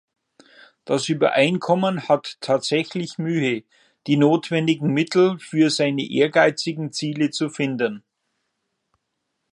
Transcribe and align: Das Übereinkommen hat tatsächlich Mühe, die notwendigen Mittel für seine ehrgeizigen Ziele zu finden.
Das 0.83 1.09
Übereinkommen 1.09 2.07
hat 2.09 2.37
tatsächlich 2.41 3.19
Mühe, 3.19 3.65
die 4.07 4.17
notwendigen 4.17 4.91
Mittel 4.95 5.37
für 5.37 5.69
seine 5.69 6.03
ehrgeizigen 6.09 6.91
Ziele 6.91 7.29
zu 7.29 7.49
finden. 7.51 8.03